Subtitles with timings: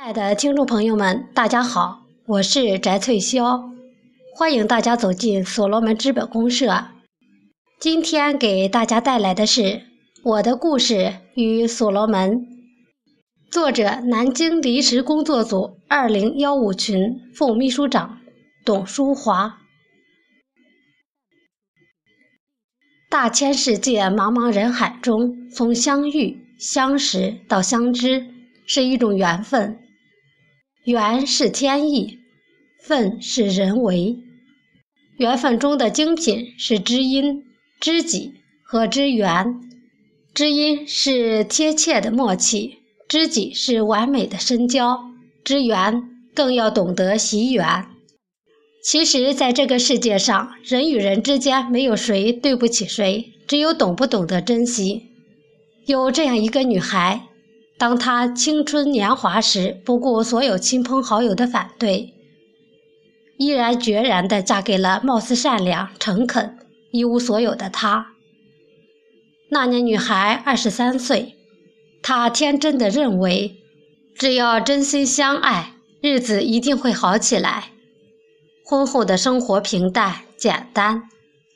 [0.00, 3.70] 亲爱的听众朋友们，大家好，我是翟翠霄，
[4.34, 6.86] 欢迎大家走进所罗门资本公社。
[7.78, 9.60] 今天给大家带来的是
[10.24, 12.30] 《我的故事与所罗门》，
[13.52, 18.20] 作者南京临时工作组二零幺五群副秘书长
[18.64, 19.58] 董淑华。
[23.10, 28.26] 大千世界，茫茫人海中，从相遇、相识到相知，
[28.66, 29.78] 是一种缘分。
[30.84, 32.18] 缘是天意，
[32.82, 34.16] 分是人为。
[35.18, 37.44] 缘分中的精品是知音、
[37.78, 38.32] 知己
[38.64, 39.60] 和知缘。
[40.32, 44.98] 知音是贴切的默契，知己是完美的深交，
[45.44, 46.02] 知缘
[46.34, 47.86] 更要懂得惜缘。
[48.82, 55.02] 其实，在这个世界上，人与人之间没有谁对不起谁，只有懂不懂得珍惜。
[55.84, 57.26] 有这样一个女孩。
[57.80, 62.12] 当她青春年华时，不顾所有亲朋好友的反对，
[63.38, 66.58] 毅然决然地嫁给了貌似善良、诚恳、
[66.90, 68.08] 一无所有的他。
[69.48, 71.36] 那年女孩二十三岁，
[72.02, 73.56] 她天真的认为，
[74.14, 77.70] 只要真心相爱，日子一定会好起来。
[78.62, 81.04] 婚后的生活平淡简单，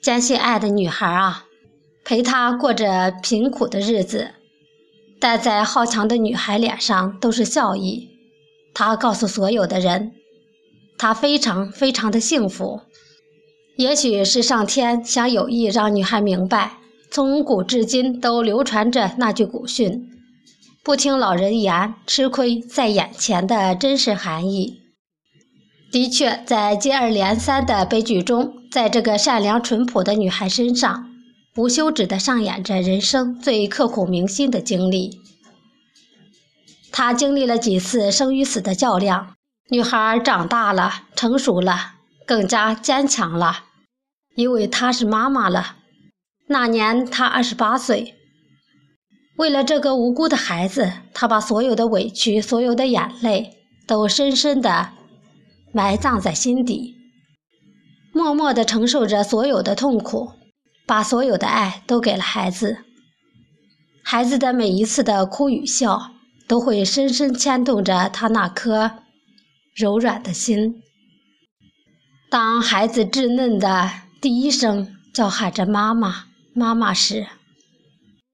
[0.00, 1.44] 坚信爱的女孩啊，
[2.02, 4.30] 陪她过着贫苦的日子。
[5.24, 8.10] 但在好强的女孩脸上都是笑意。
[8.74, 10.12] 她告诉所有的人，
[10.98, 12.82] 她非常非常的幸福。
[13.78, 16.72] 也许是上天想有意让女孩明白，
[17.10, 20.10] 从古至今都流传着那句古训
[20.84, 24.82] ：“不听老人言，吃亏在眼前”的真实含义。
[25.90, 31.13] 的确，在接二连三的悲剧中，在这个善良淳朴的女孩身上。
[31.56, 35.20] 无休止地上演着人生最刻骨铭心的经历。
[36.90, 39.36] 她经历了几次生与死的较量，
[39.68, 41.94] 女孩长大了，成熟了，
[42.26, 43.66] 更加坚强了，
[44.34, 45.76] 因为她是妈妈了。
[46.48, 48.16] 那年她二十八岁，
[49.36, 54.90] 为了这个无辜的孩子，她把所有的委屈、所有的眼泪都深深地
[55.72, 56.96] 埋葬在心底，
[58.12, 60.32] 默默地承受着所有的痛苦。
[60.86, 62.78] 把所有的爱都给了孩子，
[64.02, 66.12] 孩子的每一次的哭与笑，
[66.46, 68.98] 都会深深牵动着他那颗
[69.74, 70.82] 柔软的心。
[72.28, 73.90] 当孩子稚嫩的
[74.20, 77.26] 第一声叫喊着“妈妈，妈妈”时，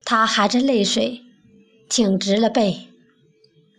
[0.05, 1.23] 他含着泪水，
[1.89, 2.89] 挺直了背，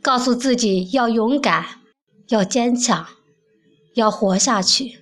[0.01, 1.81] 告诉自己要勇敢，
[2.29, 3.05] 要坚强，
[3.95, 4.99] 要活下去，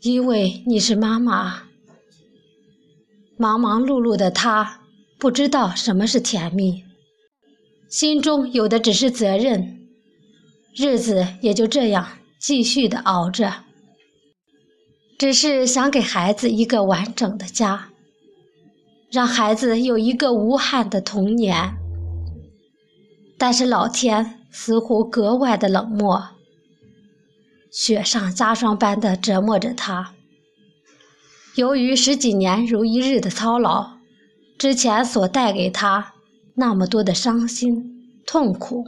[0.00, 1.65] 因为你是妈妈。
[3.38, 4.80] 忙忙碌碌的他，
[5.18, 6.84] 不知道什么是甜蜜，
[7.90, 9.78] 心中有的只是责任，
[10.74, 12.08] 日子也就这样
[12.40, 13.64] 继续的熬着，
[15.18, 17.90] 只是想给孩子一个完整的家，
[19.10, 21.74] 让孩子有一个无憾的童年。
[23.36, 26.28] 但是老天似乎格外的冷漠，
[27.70, 30.15] 雪上加霜般的折磨着他。
[31.56, 33.96] 由于十几年如一日的操劳，
[34.58, 36.12] 之前所带给他
[36.54, 38.84] 那么多的伤心痛苦，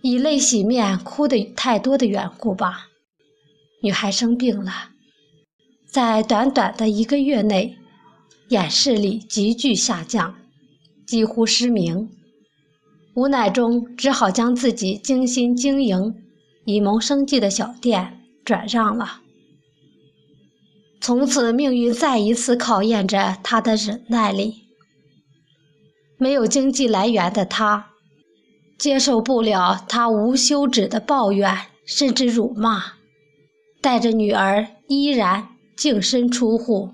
[0.00, 2.86] 以泪洗面，哭的太多的缘故吧，
[3.82, 4.90] 女孩生病了，
[5.90, 7.76] 在短短的一个月内，
[8.50, 10.36] 眼视力急剧下降，
[11.04, 12.08] 几乎失明，
[13.14, 16.14] 无奈中只好将自己精心经营
[16.64, 19.22] 以谋生计的小店转让了。
[21.00, 24.64] 从此，命运再一次考验着他的忍耐力。
[26.18, 27.90] 没有经济来源的他，
[28.76, 32.94] 接受不了他无休止的抱怨，甚至辱骂，
[33.80, 36.90] 带着女儿依然净身出户，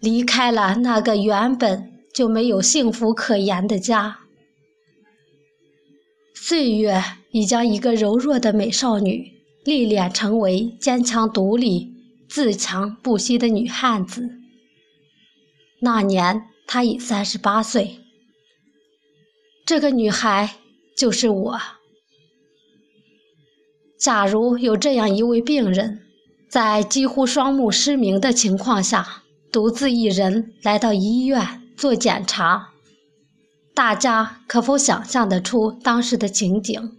[0.00, 4.20] 离开了那个原本就没有幸福可言的家。
[6.34, 7.02] 岁月
[7.32, 9.32] 已将一个柔弱的美少女
[9.64, 11.95] 历练成为坚强独立。
[12.28, 14.30] 自强不息的女汉子。
[15.80, 18.00] 那年她已三十八岁。
[19.64, 20.56] 这个女孩
[20.96, 21.60] 就是我。
[23.98, 26.02] 假如有这样一位病人，
[26.48, 32.72] 在几乎双目失明的情况下，独自一人来到医院做检查，
[33.74, 36.96] 大家可否想象得出当时的情景？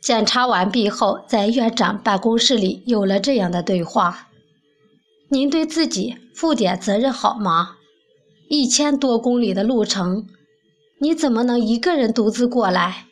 [0.00, 4.28] 检查完毕后，在院长办公室里有了这样的对话
[5.28, 7.76] ：“您对自己负点责任好吗？
[8.48, 10.26] 一千多公里的路程，
[11.00, 13.06] 你怎么能一个人独自过来？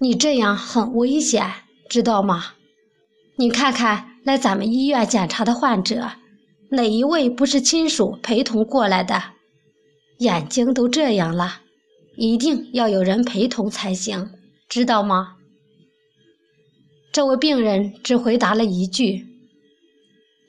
[0.00, 1.48] 你这样很危险，
[1.88, 2.54] 知道吗？
[3.36, 6.10] 你看看来咱们医院检查的患者，
[6.70, 9.22] 哪一位不是亲属陪同过来的？
[10.18, 11.60] 眼睛都这样了，
[12.16, 14.30] 一定要有人陪同才行，
[14.68, 15.36] 知道吗？”
[17.12, 19.26] 这位病人只回答了一句：“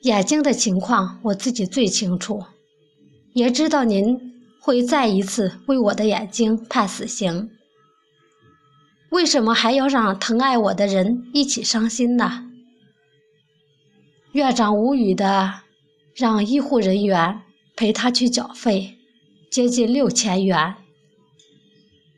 [0.02, 2.42] 眼睛的情况我自己最清楚，
[3.34, 4.32] 也知道您。”
[4.64, 7.50] 会再一次为我的眼睛判死刑？
[9.10, 12.50] 为什么还要让疼爱我的人一起伤心呢？
[14.32, 15.52] 院长无语的
[16.14, 17.42] 让医护人员
[17.76, 18.96] 陪他去缴费，
[19.50, 20.76] 接近六千元。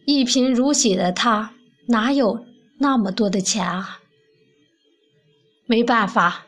[0.04, 1.52] 一贫如洗的他
[1.88, 2.46] 哪有
[2.78, 3.98] 那么多的钱啊？
[5.66, 6.46] 没办法，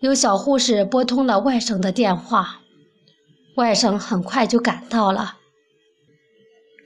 [0.00, 2.60] 有小护士拨通了外甥的电话，
[3.56, 5.36] 外甥很快就赶到了。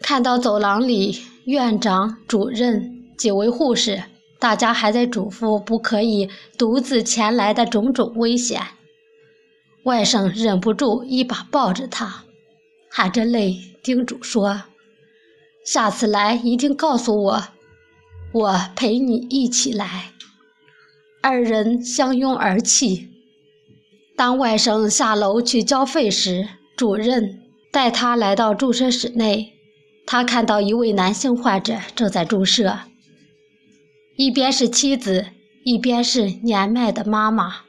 [0.00, 4.04] 看到走廊里院长、主任、几位护士，
[4.38, 8.62] 大家还在嘱咐不可以独自前来的种种危险。
[9.84, 12.24] 外甥忍不住一把抱着他，
[12.88, 14.62] 含着泪叮嘱说
[15.66, 17.42] ：“下次来一定告诉我，
[18.32, 20.12] 我陪你一起来。”
[21.22, 23.08] 二人相拥而泣。
[24.16, 27.40] 当外甥下楼去交费时，主任
[27.70, 29.52] 带他来到注射室内。
[30.04, 32.80] 他看到一位男性患者正在注射，
[34.16, 35.26] 一边是妻子，
[35.64, 37.62] 一边是年迈的妈妈。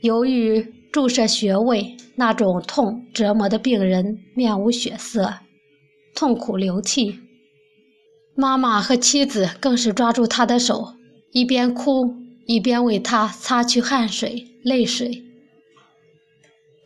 [0.00, 5.34] 由于注射穴位，那种痛折磨的病人面无血色，
[6.14, 7.18] 痛苦流涕。
[8.36, 10.94] 妈妈和妻子更是抓住他的手，
[11.30, 12.14] 一边哭
[12.46, 15.24] 一边为他擦去汗水、泪水。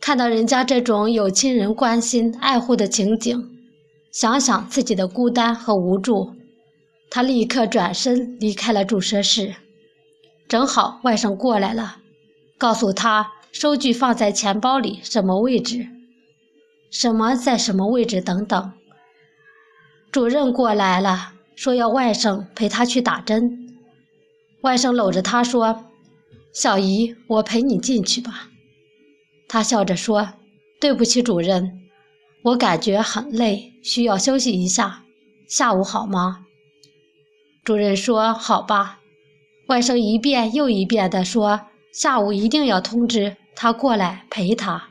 [0.01, 3.49] 看到人家这种有亲人关心爱护的情景，
[4.11, 6.33] 想想自己的孤单和无助，
[7.09, 9.55] 他立刻转身离开了注射室。
[10.49, 11.99] 正好外甥过来了，
[12.57, 15.87] 告诉他收据放在钱包里，什么位置，
[16.91, 18.73] 什么在什么位置等等。
[20.11, 23.62] 主任过来了，说要外甥陪他去打针。
[24.63, 25.91] 外甥搂着他说
[26.53, 28.49] ：“小姨，我陪你进去吧。”
[29.47, 30.33] 他笑着说
[30.79, 31.81] ：“对不起，主任，
[32.43, 35.03] 我感觉很累，需要休息一下。
[35.47, 36.45] 下午好吗？”
[37.63, 38.99] 主任说：“好吧。”
[39.67, 44.89] 外甥一遍又一遍地说：“下午一定要通知他过来陪他。”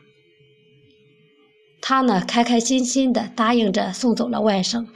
[1.81, 4.87] 他呢，开开心心地答应着送走了外甥。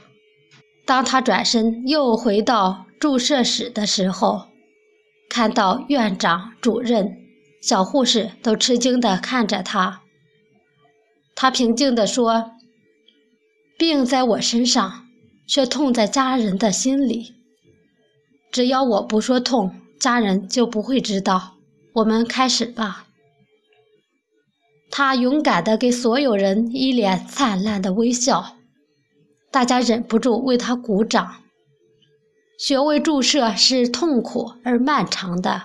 [0.85, 4.46] 当他转身又回到注射室的时候，
[5.29, 7.17] 看到院长、主任。
[7.59, 10.01] 小护士都吃惊地看着他。
[11.35, 12.51] 他平静地说
[13.77, 15.07] ：“病在我身上，
[15.47, 17.33] 却痛在家人的心里。
[18.51, 21.55] 只要我不说痛，家人就不会知道。
[21.93, 23.07] 我们开始吧。”
[24.89, 28.55] 他勇敢地给所有人一脸灿烂的微笑，
[29.51, 31.43] 大家忍不住为他鼓掌。
[32.57, 35.63] 穴位注射是痛苦而漫长的。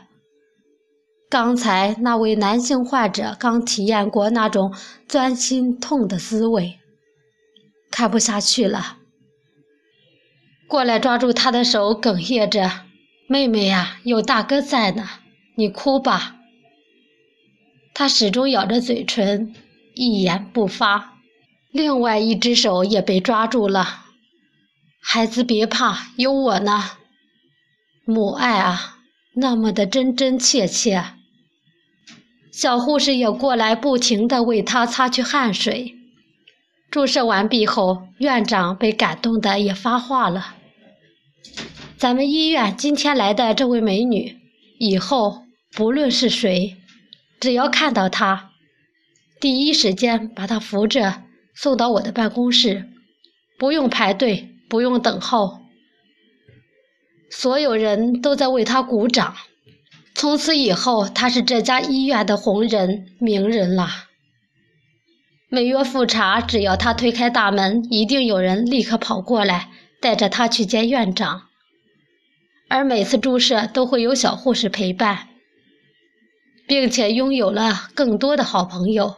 [1.30, 4.74] 刚才那位男性患者刚体验过那种
[5.08, 6.78] 钻心痛的滋味，
[7.90, 8.98] 看不下去了，
[10.68, 12.70] 过来抓住他的手，哽咽着
[13.26, 15.08] ：“妹妹呀，有大哥在呢，
[15.56, 16.36] 你哭吧。”
[17.94, 19.54] 他始终咬着嘴唇，
[19.94, 21.14] 一言不发。
[21.70, 24.01] 另外一只手也被抓住了。
[25.04, 26.92] 孩子别怕，有我呢。
[28.04, 28.98] 母爱啊，
[29.34, 31.04] 那么的真真切切。
[32.52, 35.96] 小护士也过来，不停地为他擦去汗水。
[36.90, 40.54] 注射完毕后，院长被感动的也发话了
[41.98, 44.38] ：“咱们医院今天来的这位美女，
[44.78, 45.42] 以后
[45.72, 46.76] 不论是谁，
[47.40, 48.50] 只要看到她，
[49.40, 51.22] 第一时间把她扶着
[51.54, 52.88] 送到我的办公室，
[53.58, 55.60] 不用排队，不用等候。”
[57.28, 59.36] 所有人都在为他鼓掌。
[60.14, 63.88] 从此以后，他是这家医院的红人、名人了。
[65.50, 69.68] 每月复查，只要他推开大门，一定有人立刻跑过来，
[70.00, 71.48] 带着他去见院长。
[72.68, 75.28] 而每次注射都会有小护士陪伴，
[76.66, 79.16] 并且拥有了更多的好朋友。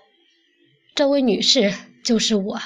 [0.96, 1.72] 这位女士
[2.04, 2.60] 就是我。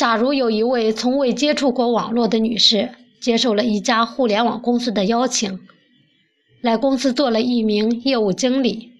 [0.00, 2.88] 假如有一位从未接触过网络的女士，
[3.20, 5.60] 接受了一家互联网公司的邀请。
[6.62, 8.92] 来公司做了一名业务经理，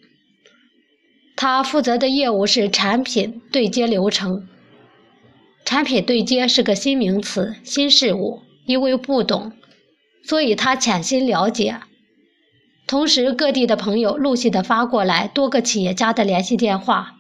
[1.37, 4.47] 他负责的业务是产品对接流程。
[5.65, 9.53] 产品对接是个新名词、新事物，因为不懂，
[10.23, 11.81] 所以他潜心了解。
[12.87, 17.15] 同时，各地的朋友陆续的发过来多个企业家的联系电话。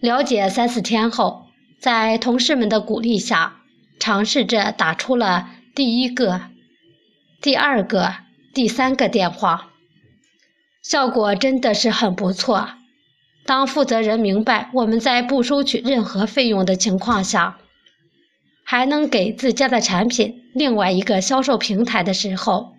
[0.00, 1.45] 了解三四天后，
[1.78, 3.62] 在同事们的鼓励下，
[3.98, 6.42] 尝试着打出了第一个、
[7.40, 8.16] 第二个、
[8.52, 9.72] 第三个电话，
[10.82, 12.70] 效果真的是很不错。
[13.44, 17.58] 当负责人明白我们在不收取任何费用的情况下，
[18.64, 22.74] 还能给自家的产品另外一个销售平台的时候，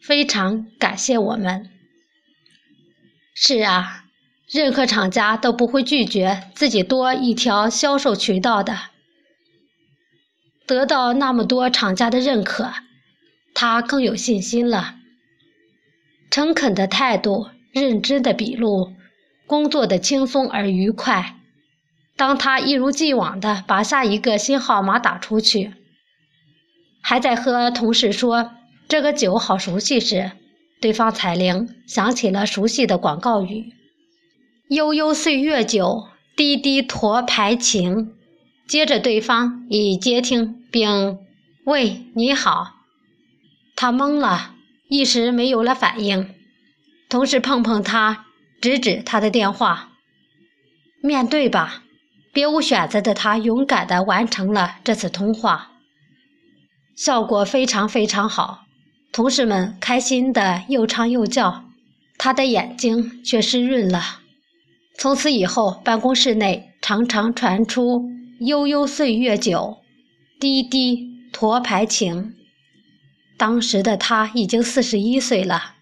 [0.00, 1.68] 非常感谢我们。
[3.34, 4.05] 是啊，
[4.50, 8.76] 任何厂家都不会拒绝自己多一条销售渠道的。
[10.66, 12.72] 得到那么多厂家的认可，
[13.54, 14.96] 他更有信心了。
[16.30, 18.92] 诚恳的态度，认真的笔录，
[19.46, 21.36] 工作的轻松而愉快。
[22.16, 25.74] 当他一如既往的把下一个新号码打出去，
[27.00, 28.52] 还在和同事说。
[28.88, 30.30] 这个酒好熟悉时，
[30.80, 33.72] 对方彩铃响起了熟悉的广告语
[34.68, 38.12] ：“悠悠岁月酒，滴滴沱牌情。”
[38.66, 41.18] 接着，对方已接听并
[41.64, 42.74] “喂，你好。”
[43.76, 44.54] 他懵了，
[44.88, 46.34] 一时没有了反应。
[47.08, 48.26] 同事碰碰他，
[48.60, 49.92] 指指他的电话
[51.00, 51.82] ：“面对吧。”
[52.34, 55.70] 别无选择的他，勇敢地完成了这次通话，
[56.94, 58.64] 效果非常非常好。
[59.10, 61.64] 同事们开心的又唱又叫，
[62.18, 64.20] 他的眼睛却湿润了。
[64.98, 68.10] 从此以后，办公室内常常传出
[68.40, 69.78] “悠悠岁月酒，
[70.40, 72.34] 滴滴沱牌情”。
[73.36, 75.74] 当时的他已经四十一岁了。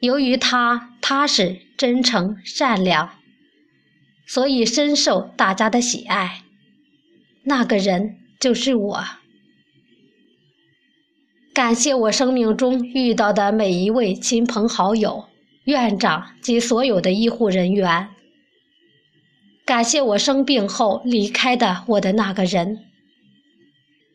[0.00, 3.10] 由于他踏实、真诚、善良，
[4.26, 6.42] 所以深受大家的喜爱。
[7.44, 9.04] 那个人就是我。
[11.54, 15.26] 感谢我生命中遇到的每一位亲朋好友、
[15.64, 18.08] 院长及所有的医护人员。
[19.64, 22.84] 感谢我生病后离开的我的那个人，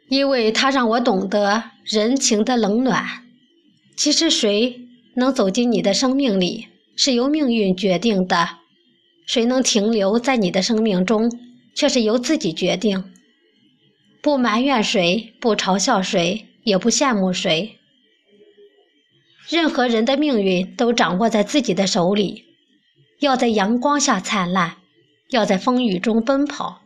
[0.08, 3.04] 因为他让我懂得人情的冷暖。
[3.96, 4.80] 其实，谁
[5.16, 8.58] 能走进你的生命里，是由命运决定的；
[9.26, 11.32] 谁能停留在你的生命中，
[11.74, 13.12] 却是由自己决定。
[14.22, 16.46] 不埋怨谁，不嘲笑谁。
[16.66, 17.79] 也不羡慕谁。
[19.50, 22.46] 任何人的命运都掌握在自己的手里。
[23.20, 24.78] 要在阳光下灿烂，
[25.30, 26.84] 要在风雨中奔跑，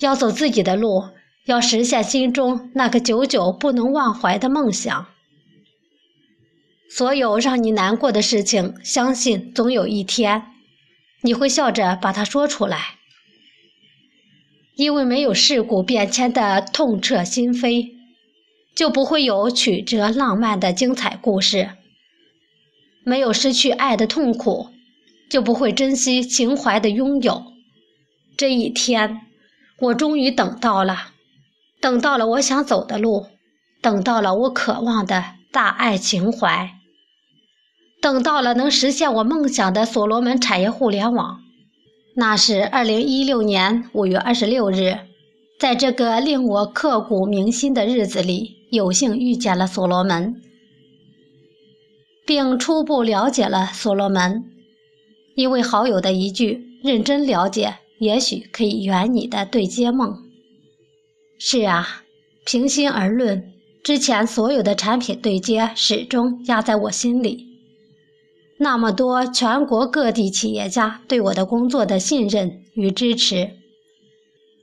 [0.00, 1.10] 要走自己的路，
[1.44, 5.06] 要实现心中那个久久不能忘怀的梦想。
[6.90, 10.42] 所有让你难过的事情，相信总有一天，
[11.22, 12.96] 你会笑着把它说出来。
[14.74, 17.92] 因为没有事故变迁的痛彻心扉。
[18.74, 21.70] 就不会有曲折浪漫的精彩故事，
[23.04, 24.70] 没有失去爱的痛苦，
[25.30, 27.52] 就不会珍惜情怀的拥有。
[28.36, 29.20] 这一天，
[29.78, 31.12] 我终于等到了，
[31.80, 33.26] 等到了我想走的路，
[33.80, 36.72] 等到了我渴望的大爱情怀，
[38.02, 41.42] 等到了能实现我梦想的所罗门产业互联网。
[42.16, 44.98] 那是二零一六年五月二十六日，
[45.60, 48.63] 在这个令我刻骨铭心的日子里。
[48.74, 50.42] 有幸遇见了所罗门，
[52.26, 54.44] 并初步了解了所罗门。
[55.34, 60.22] 一位好友的一句“认真了解，也许可以圆你的对接梦”。
[61.38, 62.04] 是啊，
[62.44, 63.52] 平心而论，
[63.82, 67.48] 之前所有的产品对接始终压在我心里。
[68.58, 73.50] 那么多全国各地企业家对我的工作的信任与支持，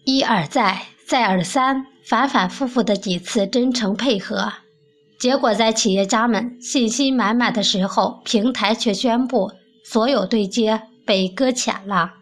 [0.05, 1.85] 一而再，再而三。
[2.11, 4.51] 反反复复的几次真诚配合，
[5.17, 9.49] 结果在企业家们信心满满的时候，平台却宣布
[9.85, 12.15] 所有对接被搁浅了。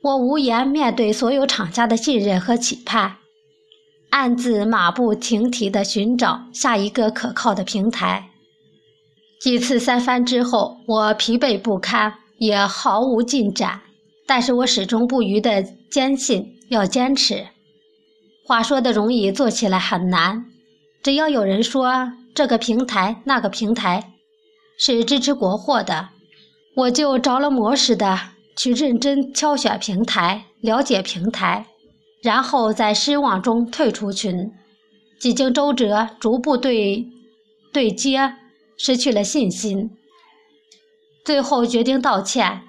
[0.00, 3.16] 我无言面对所有厂家的信任和期盼，
[4.10, 8.30] 暗自马不停蹄地寻找下一个可靠的平台。
[9.40, 13.80] 几次三番之后，我疲惫不堪，也毫无进展，
[14.24, 17.48] 但是我始终不渝地坚信要坚持。
[18.46, 20.44] 话说的容易，做起来很难。
[21.02, 24.12] 只要有人说这个平台、那个平台
[24.78, 26.10] 是支持国货的，
[26.76, 28.18] 我就着了魔似的
[28.54, 31.66] 去认真挑选平台、了解平台，
[32.22, 34.52] 然后在失望中退出群。
[35.18, 37.08] 几经周折，逐步对
[37.72, 38.34] 对接
[38.76, 39.90] 失去了信心，
[41.24, 42.60] 最后决定道歉，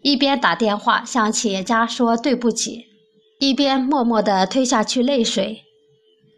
[0.00, 2.86] 一边打电话向企业家说对不起。
[3.38, 5.62] 一边默默地推下去泪水。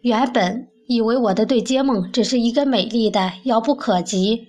[0.01, 4.47] 原本以为我的对接梦只是一个美丽的遥不可及，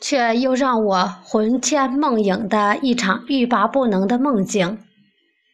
[0.00, 4.78] 却又让我魂牵梦萦的一场欲罢不能的梦境。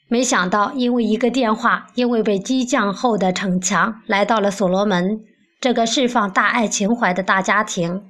[0.09, 5.21] 没想到，因为一个电话，因为被激将后的逞强，来到了所罗门
[5.61, 8.03] 这个释放大爱情怀的大家庭。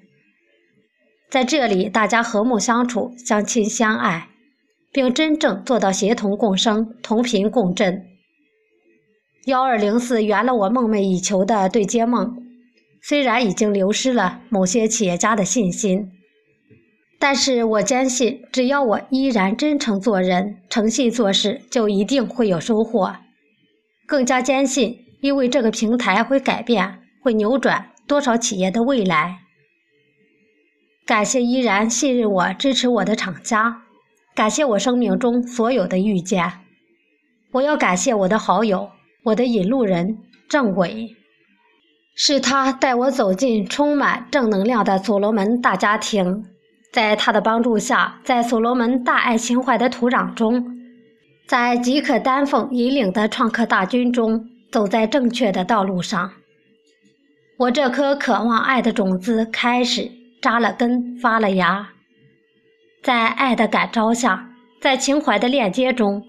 [1.30, 4.28] 在这里，大家和睦相处，相亲相爱，
[4.96, 8.06] 并真正做到协同共生、同频共振。
[9.44, 12.34] 幺二零四圆了我梦寐以求的对接梦，
[13.02, 16.12] 虽然已经流失了某些企业家的信心。
[17.18, 23.14] 但是我坚信，只要我依然真诚做人、诚信做事，就一定会有收获。
[24.06, 29.40] 更加坚信，因为这个平台会改变、会扭转多少企业的未来。
[31.04, 33.82] 感谢依然信任我、支持我的厂家，
[34.36, 36.52] 感谢我生命中所有的遇见。
[37.52, 38.90] 我要感谢我的好友、
[39.24, 41.16] 我的引路人郑伟，
[42.14, 46.44] 是他带我走进充满正能量的所罗门大家庭。
[46.92, 50.62] 在他的帮助下，在所罗门大爱情怀的土壤中，
[51.48, 56.30] 在吉可丹凤引领的创客大军中，走在正确的道路上。
[57.56, 60.10] 我这颗渴望爱的种子开始
[60.42, 61.88] 扎了根、发了芽。
[63.06, 66.26] 在爱的感召下，在情怀的链接中，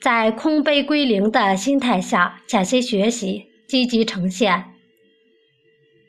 [0.00, 4.64] 在空杯归零的心态下，潜心学习，积极呈现。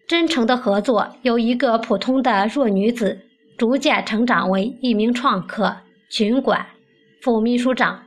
[0.08, 3.26] 真诚的合作，由一个普通的弱女子。
[3.58, 5.76] 逐渐成长为一名创客、
[6.10, 6.66] 群管、
[7.22, 8.06] 副秘书长、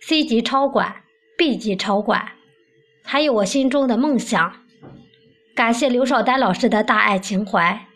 [0.00, 1.02] C 级超管、
[1.36, 2.26] B 级超管，
[3.04, 4.50] 还有我心中的梦想。
[5.54, 7.86] 感谢刘少丹老师的大爱情怀，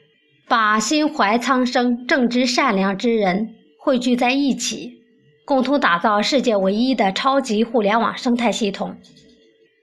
[0.49, 5.01] 把心怀苍生、正直善良之人汇聚在一起，
[5.45, 8.97] 共同打造世界唯一的超级互联网生态系统，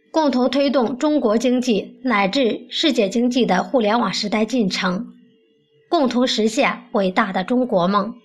[0.09, 5.07] 共同推动中国经济乃至世界经济的互联网时代进程。
[5.89, 8.15] 共同实现伟大的中国梦。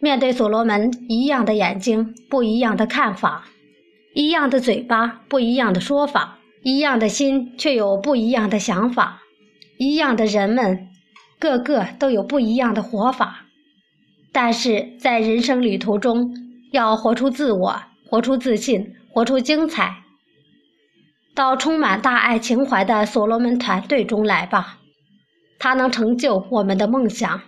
[0.00, 3.44] 面对所罗门，一样的眼睛，不一样的看法；
[4.12, 9.20] 一样的嘴巴，不一样的说法；一样的心，却有不一样的想法；
[9.78, 10.88] 一样的人们，
[11.42, 13.46] 个个都有不一样的活法。
[14.30, 16.32] 但是在人生旅途中，
[16.70, 20.04] 要活出自我，活出自信，活出精彩。
[21.34, 24.78] 到充满大爱情怀的所罗门团队中来吧。
[25.58, 27.40] 它能成就我们的梦想，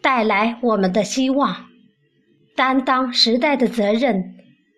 [0.00, 1.66] 带来我们的希望，
[2.56, 4.34] 担当时代的责任，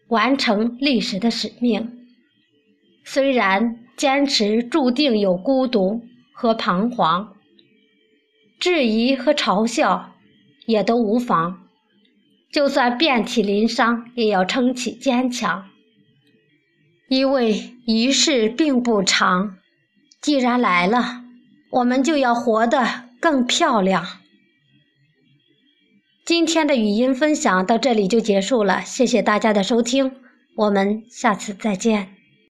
[0.09, 2.09] 完成历史的使命。
[3.05, 6.03] 虽然坚持注定有孤独
[6.35, 7.35] 和彷徨，
[8.63, 10.13] 质疑和嘲笑
[10.67, 11.65] 也都无妨。
[12.53, 15.69] 就算遍体鳞伤，也要撑起坚强。
[17.09, 19.57] 因为一世并不长，
[20.21, 21.25] 既然来了。
[21.71, 24.07] 我们就要活得更漂亮。
[26.25, 30.13] 今天的语音分享到这里就结束了，谢谢大家的收听，
[30.55, 32.12] 我们下次再见。